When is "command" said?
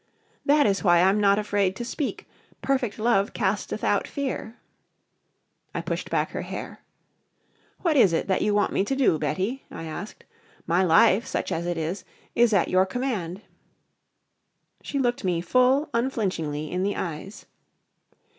12.87-13.43